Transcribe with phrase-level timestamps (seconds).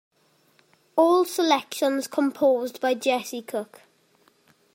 [0.95, 3.83] All selections composed by Jesse Cook.